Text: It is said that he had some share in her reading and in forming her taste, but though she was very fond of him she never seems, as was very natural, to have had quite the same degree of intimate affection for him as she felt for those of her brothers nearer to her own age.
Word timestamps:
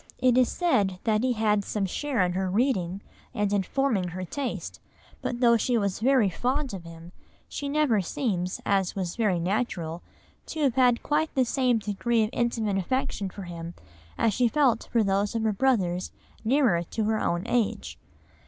It 0.17 0.35
is 0.35 0.49
said 0.49 0.97
that 1.03 1.21
he 1.21 1.33
had 1.33 1.63
some 1.63 1.85
share 1.85 2.25
in 2.25 2.31
her 2.33 2.49
reading 2.49 3.01
and 3.35 3.53
in 3.53 3.61
forming 3.61 4.07
her 4.07 4.25
taste, 4.25 4.79
but 5.21 5.41
though 5.41 5.57
she 5.57 5.77
was 5.77 5.99
very 5.99 6.27
fond 6.27 6.73
of 6.73 6.85
him 6.85 7.11
she 7.47 7.69
never 7.69 8.01
seems, 8.01 8.59
as 8.65 8.95
was 8.95 9.15
very 9.15 9.39
natural, 9.39 10.01
to 10.47 10.61
have 10.63 10.73
had 10.73 11.03
quite 11.03 11.31
the 11.35 11.45
same 11.45 11.77
degree 11.77 12.23
of 12.23 12.31
intimate 12.33 12.79
affection 12.79 13.29
for 13.29 13.43
him 13.43 13.75
as 14.17 14.33
she 14.33 14.47
felt 14.47 14.89
for 14.91 15.03
those 15.03 15.35
of 15.35 15.43
her 15.43 15.53
brothers 15.53 16.11
nearer 16.43 16.81
to 16.81 17.03
her 17.03 17.19
own 17.19 17.43
age. 17.45 17.99